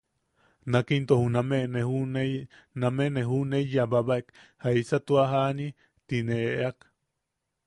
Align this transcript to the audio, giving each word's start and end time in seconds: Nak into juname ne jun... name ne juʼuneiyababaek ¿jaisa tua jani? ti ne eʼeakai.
Nak 0.71 0.85
into 0.97 1.15
juname 1.21 1.59
ne 1.73 1.81
jun... 1.89 2.13
name 2.81 3.05
ne 3.13 3.21
juʼuneiyababaek 3.29 4.27
¿jaisa 4.63 4.97
tua 5.05 5.23
jani? 5.33 5.67
ti 6.07 6.15
ne 6.27 6.35
eʼeakai. 6.51 6.89